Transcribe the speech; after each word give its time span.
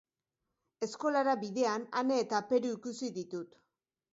Eskolara 0.87 1.35
bidean 1.43 1.85
Ane 2.01 2.17
eta 2.25 2.41
Peru 2.53 2.73
ikusi 2.79 3.11
ditut. 3.19 3.57